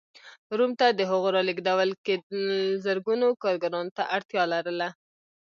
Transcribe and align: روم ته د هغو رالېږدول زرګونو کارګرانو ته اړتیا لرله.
روم 0.57 0.71
ته 0.79 0.87
د 0.91 1.01
هغو 1.09 1.27
رالېږدول 1.35 1.89
زرګونو 2.85 3.27
کارګرانو 3.43 3.95
ته 3.97 4.03
اړتیا 4.15 4.43
لرله. 4.53 4.89